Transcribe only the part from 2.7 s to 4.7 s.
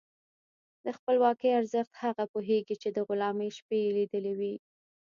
چې د غلامۍ شپې یې لیدلي وي.